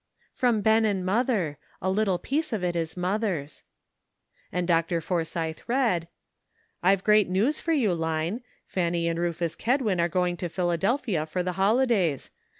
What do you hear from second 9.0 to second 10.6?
and Rufus Kedwin are going to